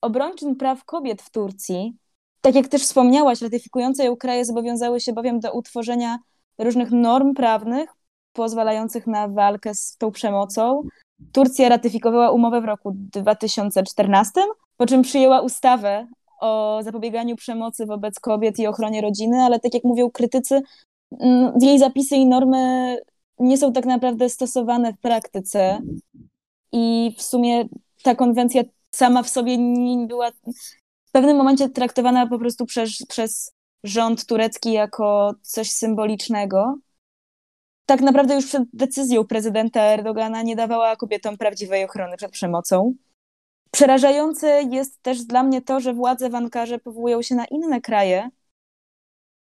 [0.00, 1.96] obrończyń praw kobiet w Turcji.
[2.40, 6.18] Tak jak też wspomniałaś, ratyfikujące ją kraje zobowiązały się bowiem do utworzenia
[6.58, 7.90] różnych norm prawnych
[8.32, 10.82] pozwalających na walkę z tą przemocą.
[11.32, 14.40] Turcja ratyfikowała umowę w roku 2014,
[14.76, 16.06] po czym przyjęła ustawę
[16.42, 20.62] o zapobieganiu przemocy wobec kobiet i ochronie rodziny, ale tak jak mówią krytycy,
[21.20, 22.96] mm, jej zapisy i normy
[23.38, 25.80] nie są tak naprawdę stosowane w praktyce.
[26.72, 27.64] I w sumie
[28.02, 28.62] ta konwencja
[28.94, 30.30] sama w sobie nie była
[31.04, 33.52] w pewnym momencie traktowana po prostu przez, przez
[33.84, 36.78] rząd turecki jako coś symbolicznego.
[37.86, 42.94] Tak naprawdę już przed decyzją prezydenta Erdogana nie dawała kobietom prawdziwej ochrony przed przemocą.
[43.74, 48.30] Przerażające jest też dla mnie to, że władze w Ankarze powołują się na inne kraje,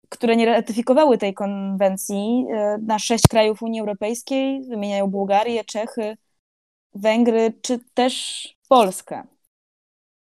[0.09, 6.17] które nie ratyfikowały tej konwencji, e, na sześć krajów Unii Europejskiej, wymieniają Bułgarię, Czechy,
[6.95, 9.23] Węgry, czy też Polskę.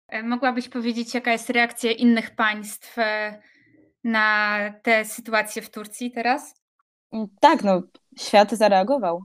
[0.07, 3.41] E, mogłabyś powiedzieć, jaka jest reakcja innych państw e,
[4.03, 6.55] na tę sytuację w Turcji teraz?
[7.11, 7.81] Mm, tak, no,
[8.19, 9.23] świat zareagował.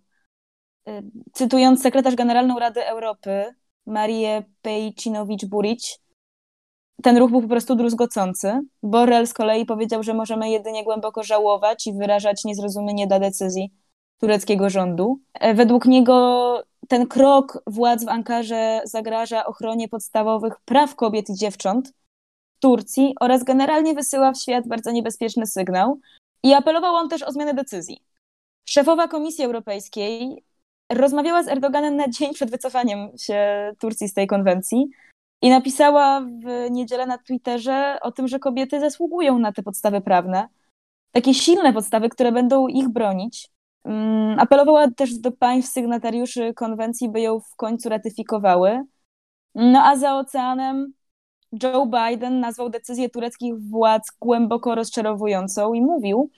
[1.33, 3.55] Cytując sekretarz generalną Rady Europy,
[3.89, 5.99] Marię Pejcinowicz-Burić,
[7.03, 8.61] ten ruch był po prostu druzgocący.
[8.83, 13.73] Borrell z kolei powiedział, że możemy jedynie głęboko żałować i wyrażać niezrozumienie dla decyzji
[14.21, 15.21] tureckiego rządu.
[15.35, 21.89] E, według niego ten krok władz w Ankarze zagraża ochronie podstawowych praw kobiet i dziewcząt
[21.89, 26.01] w Turcji oraz generalnie wysyła w świat bardzo niebezpieczny sygnał.
[26.43, 28.03] I apelował on też o zmianę decyzji.
[28.69, 30.45] Szefowa Komisji Europejskiej
[30.93, 34.87] rozmawiała z Erdoganem na dzień przed wycofaniem się Turcji z tej konwencji
[35.43, 40.49] i napisała w niedzielę na Twitterze o tym, że kobiety zasługują na te podstawy prawne,
[41.13, 43.51] takie silne podstawy, które będą ich bronić.
[43.85, 48.83] Mm, apelowała też do państw sygnatariuszy konwencji, by ją w końcu ratyfikowały.
[49.55, 50.93] No a za oceanem
[51.63, 56.31] Joe Biden nazwał decyzję tureckich władz głęboko rozczarowującą i mówił,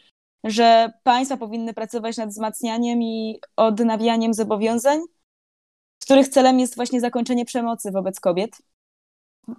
[0.45, 5.01] że państwa powinny pracować nad wzmacnianiem i odnawianiem zobowiązań,
[6.03, 8.51] których celem jest właśnie zakończenie przemocy wobec kobiet.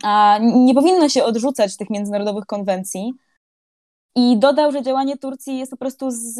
[0.03, 3.13] A nie powinno się odrzucać tych międzynarodowych konwencji.
[4.15, 6.39] I dodał, że działanie Turcji jest po prostu z,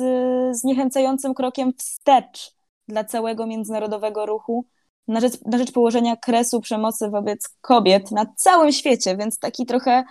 [0.58, 2.56] zniechęcającym krokiem wstecz
[2.88, 4.66] dla całego międzynarodowego ruchu
[5.08, 10.04] na rzecz, na rzecz położenia kresu przemocy wobec kobiet na całym świecie, więc taki trochę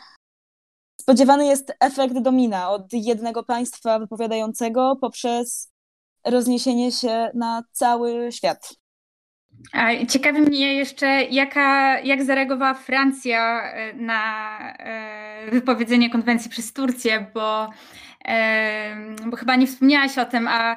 [1.00, 5.72] spodziewany jest efekt domina od jednego państwa wypowiadającego poprzez
[6.24, 8.80] rozniesienie się na cały świat.
[9.72, 17.26] A ciekawi mnie jeszcze, jaka, jak zareagowała Francja e, na e, wypowiedzenie konwencji przez Turcję,
[17.34, 17.70] bo,
[18.24, 20.76] e, bo chyba nie wspomniałaś o tym, a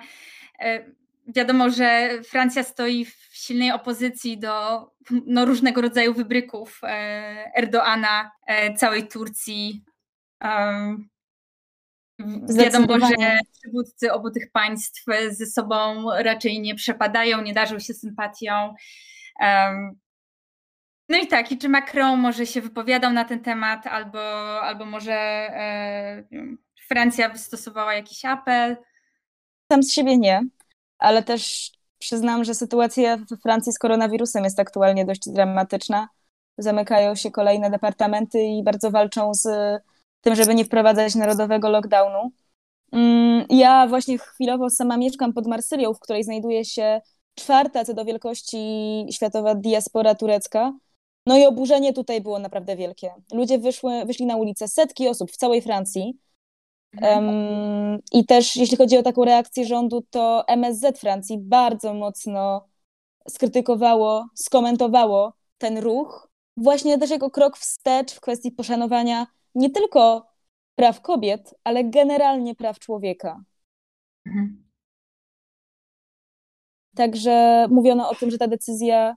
[1.27, 4.88] wiadomo, że Francja stoi w silnej opozycji do
[5.25, 6.81] no, różnego rodzaju wybryków
[7.55, 8.31] Erdoana,
[8.77, 9.83] całej Turcji.
[12.58, 18.73] Wiadomo, że przywódcy obu tych państw ze sobą raczej nie przepadają, nie darzą się sympatią.
[21.10, 24.21] No i tak, i czy Macron może się wypowiadał na ten temat, albo,
[24.62, 26.23] albo może e,
[26.88, 28.77] Francja wystosowała jakiś apel?
[29.71, 30.41] Sam z siebie nie,
[30.97, 36.10] ale też przyznam, że sytuacja w Francji z koronawirusem jest aktualnie dość dramatyczna.
[36.58, 39.47] Zamykają się kolejne departamenty i bardzo walczą z
[40.23, 42.31] tym, żeby nie wprowadzać narodowego lockdownu.
[42.91, 47.01] Mm, ja właśnie chwilowo sama mieszkam pod Marsylią, w której znajduje się
[47.36, 48.57] czwarta co do wielkości
[49.12, 50.73] światowa diaspora turecka.
[51.25, 53.13] No i oburzenie tutaj było naprawdę wielkie.
[53.33, 56.17] Ludzie wyszły, wyszli na ulicę, setki osób w całej Francji.
[57.01, 62.67] Um, I też jeśli chodzi o taką reakcję rządu, to MSZ Francji bardzo mocno
[63.29, 70.27] skrytykowało, skomentowało ten ruch właśnie też jako krok wstecz w kwestii poszanowania nie tylko
[70.75, 73.43] praw kobiet, ale generalnie praw człowieka.
[74.25, 74.63] Mhm.
[76.95, 79.15] Także mówiono o tym, że ta decyzja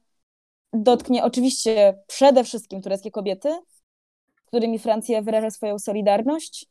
[0.73, 3.61] dotknie oczywiście przede wszystkim tureckie kobiety,
[4.45, 6.67] z którymi Francja wyraża swoją solidarność,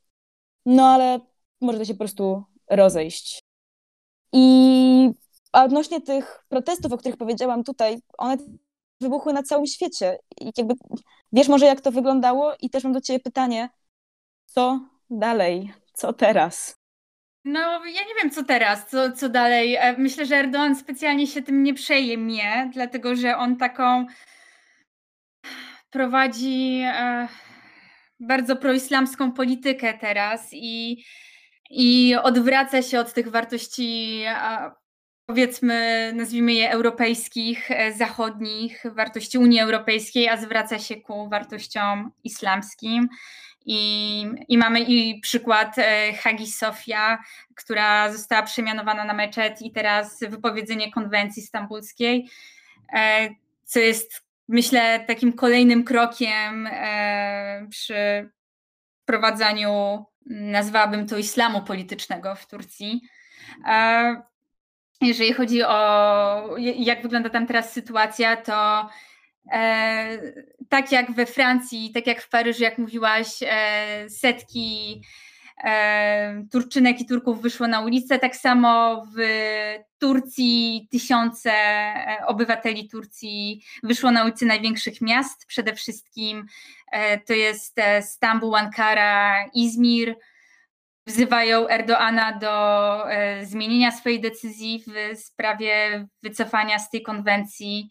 [0.65, 1.19] no ale
[1.61, 3.41] może to się po prostu rozejść.
[4.33, 5.09] I
[5.53, 8.37] odnośnie tych protestów, o których powiedziałam tutaj, one
[9.01, 10.17] wybuchły na całym świecie.
[10.41, 10.73] I jakby
[11.31, 12.53] wiesz może, jak to wyglądało?
[12.61, 13.69] I też mam do ciebie pytanie,
[14.45, 15.73] co dalej?
[15.93, 16.77] Co teraz?
[17.43, 19.75] No, ja nie wiem, co teraz, co, co dalej.
[19.75, 24.05] E, myślę, że Erdogan specjalnie się tym nie przejmie, dlatego że on taką
[25.89, 27.27] prowadzi e,
[28.19, 31.03] bardzo proislamską politykę teraz i,
[31.69, 34.23] i odwraca się od tych wartości,
[35.25, 43.09] powiedzmy, nazwijmy je europejskich, e, zachodnich, wartości Unii Europejskiej, a zwraca się ku wartościom islamskim.
[43.65, 47.23] I, I mamy i przykład e, Hagi Sofia,
[47.55, 52.29] która została przemianowana na meczet i teraz wypowiedzenie konwencji stambulskiej,
[52.93, 53.29] e,
[53.63, 56.69] co jest myślę takim kolejnym krokiem
[57.69, 58.29] przy
[59.01, 63.01] wprowadzaniu, nazwałabym to islamu politycznego w Turcji.
[65.01, 68.89] Jeżeli chodzi o jak wygląda tam teraz sytuacja, to
[69.51, 70.33] E,
[70.69, 75.01] tak jak we Francji, tak jak w Paryżu, jak mówiłaś, e, setki
[75.63, 79.19] e, Turczynek i Turków wyszło na ulicę, tak samo w
[79.99, 81.53] Turcji tysiące
[82.27, 86.45] obywateli Turcji wyszło na ulice największych miast, przede wszystkim
[87.27, 90.15] to jest Stambuł, Ankara, Izmir.
[91.07, 93.05] Wzywają Erdoana do
[93.43, 97.89] zmienienia swojej decyzji w sprawie wycofania z tej konwencji.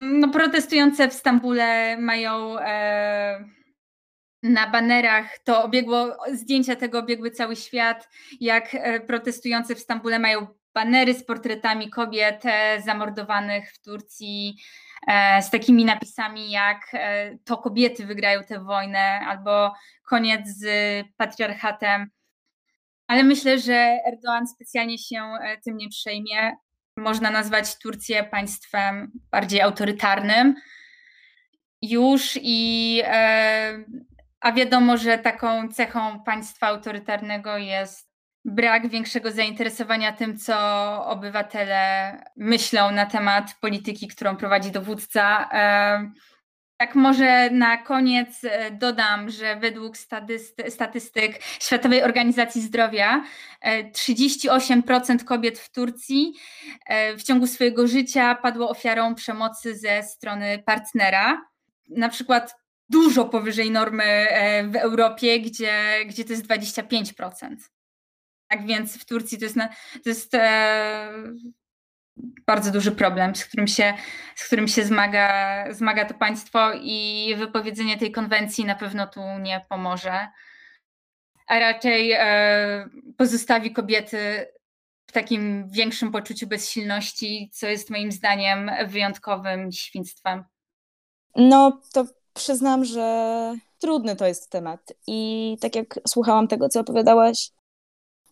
[0.00, 3.44] No, protestujące w Stambule mają e,
[4.42, 8.08] na banerach, to obiegło, zdjęcia tego obiegły cały świat,
[8.40, 14.89] jak e, protestujące w Stambule mają banery z portretami kobiet e, zamordowanych w Turcji, e,
[15.42, 19.74] z takimi napisami jak e, to kobiety wygrają tę wojnę, albo
[20.08, 20.66] koniec z
[21.16, 22.10] patriarchatem.
[23.06, 26.56] Ale myślę, że Erdoğan specjalnie się e, tym nie przejmie
[26.96, 30.54] można nazwać Turcję państwem bardziej autorytarnym
[31.82, 33.84] już i e,
[34.40, 38.09] a wiadomo, że taką cechą państwa autorytarnego jest
[38.44, 40.56] brak większego zainteresowania tym, co
[41.06, 45.48] obywatele myślą na temat polityki, którą prowadzi dowódca.
[46.80, 49.96] Tak, może na koniec e, dodam, że według
[50.68, 53.24] statystyk Światowej Organizacji Zdrowia
[53.64, 56.32] 38% e, kobiet w Turcji
[56.86, 61.42] e, w ciągu swojego życia padło ofiarą przemocy ze strony partnera.
[61.88, 62.56] Na przykład
[62.88, 64.26] dużo powyżej normy
[64.64, 65.74] w Europie, gdzie,
[66.06, 67.56] gdzie to jest 25%.
[68.50, 69.56] Tak więc w Turcji to jest,
[70.04, 70.36] to jest
[72.46, 73.94] bardzo duży problem, z którym się,
[74.34, 79.66] z którym się zmaga, zmaga to państwo i wypowiedzenie tej konwencji na pewno tu nie
[79.68, 80.28] pomoże,
[81.46, 84.46] a raczej e, pozostawi kobiety
[85.06, 90.44] w takim większym poczuciu bezsilności, co jest moim zdaniem wyjątkowym świństwem.
[91.36, 94.92] No, to przyznam, że trudny to jest temat.
[95.06, 97.50] I tak jak słuchałam tego, co opowiadałaś,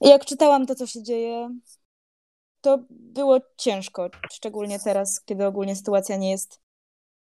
[0.01, 1.51] jak czytałam to, co się dzieje,
[2.61, 6.61] to było ciężko, szczególnie teraz, kiedy ogólnie sytuacja nie jest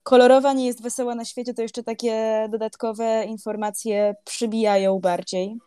[0.04, 5.58] kolorowa, nie jest wesoła na świecie, to jeszcze takie dodatkowe informacje przybijają bardziej.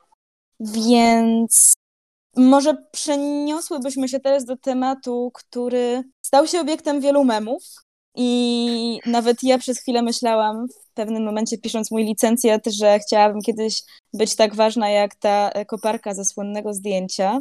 [0.61, 1.75] Więc
[2.37, 7.63] może przeniosłybyśmy się teraz do tematu, który stał się obiektem wielu memów.
[8.15, 13.83] I nawet ja przez chwilę myślałam, w pewnym momencie pisząc mój licencjat, że chciałabym kiedyś
[14.13, 17.41] być tak ważna jak ta koparka ze słynnego zdjęcia.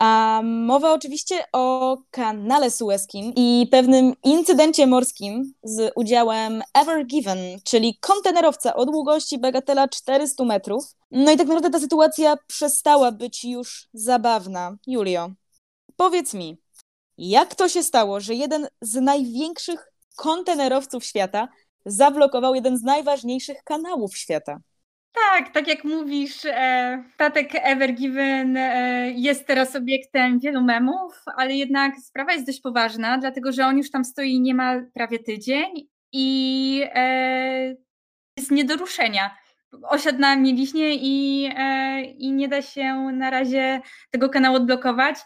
[0.00, 7.98] A mowa oczywiście o kanale sueskim i pewnym incydencie morskim z udziałem Ever Given, czyli
[8.00, 10.84] kontenerowca o długości bagatela 400 metrów.
[11.10, 14.76] No i tak naprawdę ta sytuacja przestała być już zabawna.
[14.86, 15.30] Julio,
[15.96, 16.56] powiedz mi,
[17.18, 21.48] jak to się stało, że jeden z największych kontenerowców świata
[21.86, 24.60] zablokował jeden z najważniejszych kanałów świata?
[25.12, 31.54] Tak, tak jak mówisz, e, statek Ever Given e, jest teraz obiektem wielu memów, ale
[31.54, 35.88] jednak sprawa jest dość poważna, dlatego że on już tam stoi nie ma prawie tydzień
[36.12, 37.74] i e,
[38.36, 39.36] jest nie do ruszenia.
[39.82, 41.48] Osiadł na mieliźnie i,
[42.18, 45.16] i nie da się na razie tego kanału odblokować.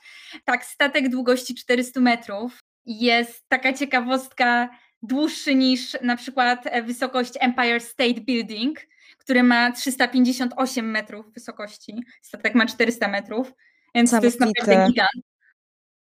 [0.45, 2.59] Tak, statek długości 400 metrów.
[2.87, 4.69] Jest taka ciekawostka,
[5.03, 8.81] dłuższy niż na przykład wysokość Empire State Building,
[9.19, 12.05] który ma 358 metrów wysokości.
[12.23, 13.53] Statek ma 400 metrów,
[13.95, 15.27] więc to jest naprawdę gigant.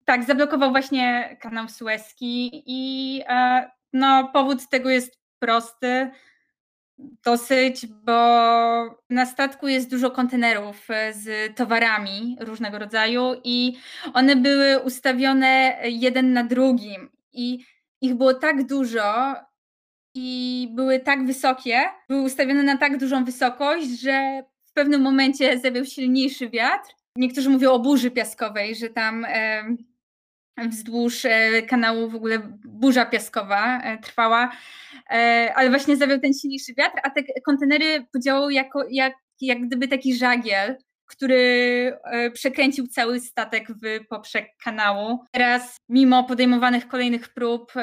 [0.05, 6.11] Tak, zablokował właśnie kanał Suezki i e, no, powód tego jest prosty
[6.97, 8.13] dosyć, bo
[9.09, 13.77] na statku jest dużo kontenerów e, z towarami różnego rodzaju i
[14.13, 17.65] one były ustawione jeden na drugim i
[18.01, 19.35] ich było tak dużo
[20.15, 25.85] i były tak wysokie, były ustawione na tak dużą wysokość, że w pewnym momencie zawiał
[25.85, 26.95] silniejszy wiatr.
[27.15, 29.25] Niektórzy mówią o burzy piaskowej, że tam
[30.57, 34.51] wzdłuż e, kanału w ogóle burza piaskowa e, trwała,
[35.09, 39.87] e, ale właśnie zawiał ten silniejszy wiatr, a te kontenery podziałały jako, jak, jak gdyby
[39.87, 41.97] taki żagiel, który
[42.33, 45.19] przekręcił cały statek w poprzek kanału.
[45.31, 47.73] Teraz, mimo podejmowanych kolejnych prób,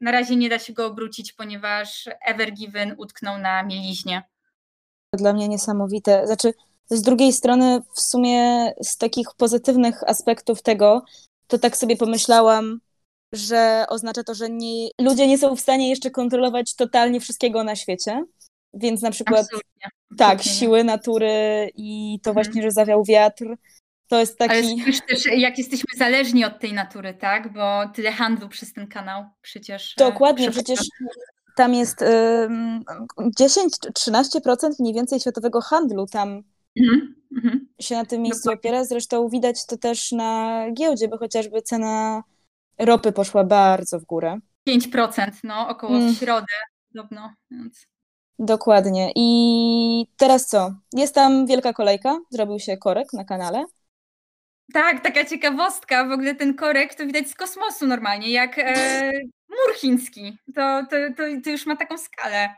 [0.00, 4.22] na razie nie da się go obrócić, ponieważ Ever Given utknął na mieliźnie.
[5.12, 6.26] Dla mnie niesamowite.
[6.26, 6.54] Znaczy,
[6.90, 11.02] z drugiej strony, w sumie z takich pozytywnych aspektów tego,
[11.46, 12.80] to tak sobie pomyślałam,
[13.32, 17.76] że oznacza to, że nie, ludzie nie są w stanie jeszcze kontrolować totalnie wszystkiego na
[17.76, 18.24] świecie.
[18.74, 19.88] Więc na przykład Absolutnie.
[20.16, 22.44] tak, siły natury i to mhm.
[22.44, 23.44] właśnie, że zawiał wiatr,
[24.08, 24.54] to jest taki.
[24.54, 27.52] Ale też, jak jesteśmy zależni od tej natury, tak?
[27.52, 29.94] Bo tyle handlu przez ten kanał przecież.
[30.00, 30.80] E, Dokładnie, przecież
[31.56, 32.06] tam jest y,
[33.18, 36.42] 10-13% mniej więcej światowego handlu tam
[36.80, 37.14] mhm.
[37.36, 37.68] Mhm.
[37.80, 38.70] się na tym miejscu Dokładnie.
[38.70, 38.84] opiera.
[38.84, 42.22] Zresztą widać to też na giełdzie, bo chociażby cena
[42.78, 44.38] ropy poszła bardzo w górę.
[44.68, 46.14] 5%, no, około mm.
[46.14, 46.54] w środę
[46.92, 47.34] podobno.
[47.50, 47.86] Więc...
[48.38, 49.12] Dokładnie.
[49.16, 50.74] I teraz co?
[50.92, 53.64] Jest tam wielka kolejka, zrobił się korek na kanale.
[54.72, 56.08] Tak, taka ciekawostka.
[56.08, 59.12] W ogóle ten korek to widać z kosmosu normalnie, jak e,
[59.48, 60.38] mur chiński.
[60.54, 62.54] To, to, to, to już ma taką skalę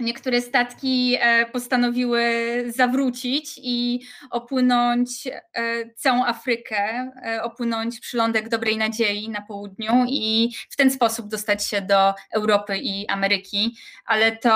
[0.00, 2.22] niektóre statki e, postanowiły
[2.76, 10.76] zawrócić i opłynąć e, całą Afrykę, e, opłynąć przylądek Dobrej Nadziei na południu i w
[10.76, 13.76] ten sposób dostać się do Europy i Ameryki,
[14.06, 14.50] ale to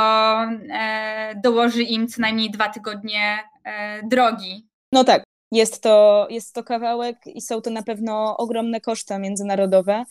[1.42, 3.38] dołoży im co najmniej dwa tygodnie
[4.02, 4.68] drogi.
[4.92, 10.04] No tak, jest to, jest to kawałek i są to na pewno ogromne koszta międzynarodowe.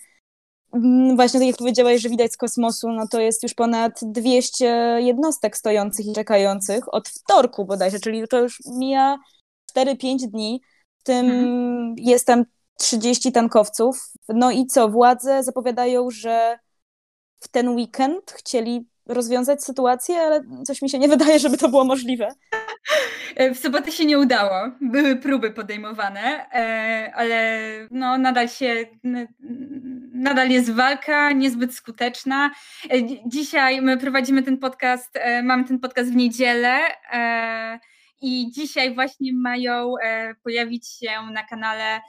[0.74, 4.66] Mm, właśnie tak jak powiedziałaś, że widać z kosmosu, no to jest już ponad 200
[5.00, 9.18] jednostek stojących i czekających od wtorku bodajże, czyli to już mija
[9.78, 10.62] 4-5 dni.
[11.00, 11.96] W tym hmm.
[11.98, 12.44] jest tam
[12.80, 14.12] 30 tankowców.
[14.30, 14.90] No i co?
[14.90, 16.60] Władze zapowiadają, że
[17.40, 21.86] w ten weekend chcieli rozwiązać sytuację, ale coś mi się nie wydaje, żeby to było
[21.86, 22.28] możliwe.
[23.54, 24.72] W sobotę się nie udało.
[24.82, 27.60] Były próby podejmowane, e, ale
[27.92, 28.86] no nadal się,
[30.14, 32.52] nadal jest walka, niezbyt skuteczna.
[32.92, 36.80] E, dzisiaj my prowadzimy ten podcast, e, mamy ten podcast w niedzielę
[38.22, 39.94] i dzisiaj właśnie mają
[40.44, 42.02] pojawić się na kanale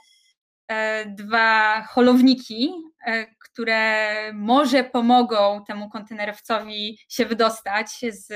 [1.05, 2.73] dwa holowniki,
[3.39, 8.27] które może pomogą temu kontenerowcowi się wydostać z,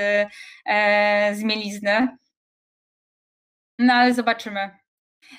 [1.38, 2.08] z mielizny.
[3.80, 4.80] No ale zobaczymy.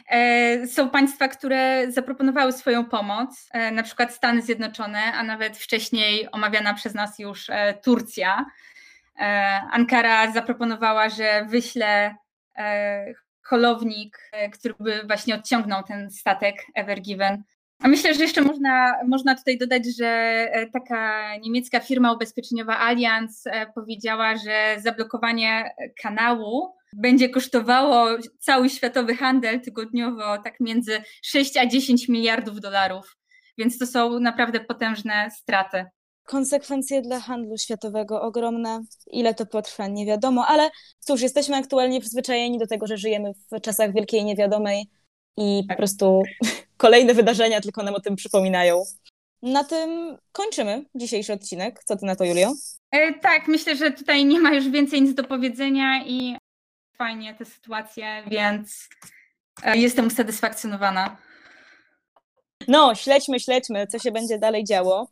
[0.09, 6.29] E, są państwa, które zaproponowały swoją pomoc, e, na przykład Stany Zjednoczone, a nawet wcześniej
[6.33, 8.47] omawiana przez nas już e, Turcja.
[9.71, 12.15] Ankara zaproponowała, że wyśle
[13.51, 17.43] holownik, który by właśnie odciągnął ten statek Ever Given.
[17.83, 23.45] A myślę, że jeszcze można, można tutaj dodać, że taka niemiecka firma ubezpieczeniowa Allianz
[23.75, 32.09] powiedziała, że zablokowanie kanału będzie kosztowało cały światowy handel tygodniowo tak między 6 a 10
[32.09, 33.17] miliardów dolarów.
[33.59, 35.85] Więc to są naprawdę potężne straty.
[36.25, 38.83] Konsekwencje dla handlu światowego ogromne.
[39.07, 43.61] Ile to potrwa, nie wiadomo, ale cóż, jesteśmy aktualnie przyzwyczajeni do tego, że żyjemy w
[43.61, 44.91] czasach wielkiej niewiadomej
[45.37, 45.77] i po tak.
[45.77, 46.23] prostu
[46.77, 48.83] kolejne wydarzenia tylko nam o tym przypominają.
[49.43, 51.85] Na tym kończymy dzisiejszy odcinek.
[51.85, 52.53] Co ty na to, Julio?
[52.91, 56.37] E, tak, myślę, że tutaj nie ma już więcej nic do powiedzenia i
[56.99, 58.89] fajnie te sytuacje, więc
[59.63, 61.17] e, jestem usatysfakcjonowana.
[62.69, 65.09] No, śledźmy, śledźmy, co się będzie dalej działo.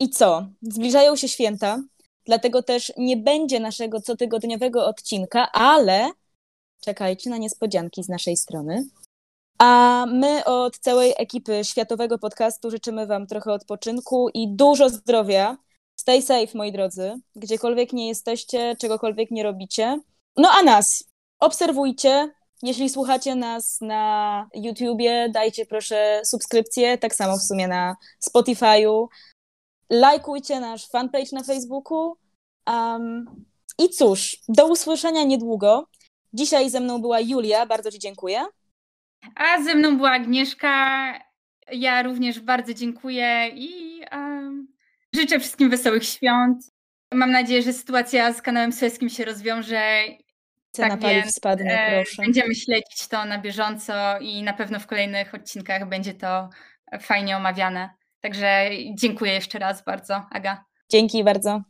[0.00, 0.46] I co?
[0.62, 1.82] Zbliżają się święta,
[2.24, 6.10] dlatego też nie będzie naszego cotygodniowego odcinka, ale
[6.80, 8.88] czekajcie na niespodzianki z naszej strony.
[9.58, 15.56] A my od całej ekipy Światowego Podcastu życzymy Wam trochę odpoczynku i dużo zdrowia.
[15.96, 17.20] Stay safe, moi drodzy.
[17.36, 20.00] Gdziekolwiek nie jesteście, czegokolwiek nie robicie.
[20.36, 21.04] No a nas
[21.40, 22.30] obserwujcie.
[22.62, 27.96] Jeśli słuchacie nas na YouTubie, dajcie proszę subskrypcję, tak samo w sumie na
[28.28, 29.06] Spotify'u.
[29.90, 32.18] Lajkujcie nasz fanpage na Facebooku.
[32.66, 33.44] Um,
[33.78, 35.88] I cóż, do usłyszenia niedługo.
[36.32, 38.44] Dzisiaj ze mną była Julia, bardzo Ci dziękuję.
[39.34, 41.12] A ze mną była Agnieszka.
[41.72, 44.68] Ja również bardzo dziękuję i um,
[45.14, 46.72] życzę wszystkim wesołych świąt.
[47.12, 50.04] Mam nadzieję, że sytuacja z kanałem Suezkim się rozwiąże.
[50.70, 52.22] Cena tak paliw więc, spadnie, proszę.
[52.22, 56.48] Będziemy śledzić to na bieżąco i na pewno w kolejnych odcinkach będzie to
[57.00, 57.90] fajnie omawiane.
[58.20, 60.64] Także dziękuję jeszcze raz bardzo, Aga.
[60.90, 61.62] Dzięki bardzo.